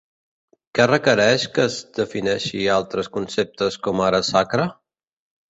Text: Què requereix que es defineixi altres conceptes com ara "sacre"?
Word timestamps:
Què 0.77 0.85
requereix 0.91 1.45
que 1.57 1.65
es 1.71 1.75
defineixi 1.99 2.63
altres 2.77 3.11
conceptes 3.19 3.79
com 3.87 4.03
ara 4.09 4.25
"sacre"? 4.33 4.69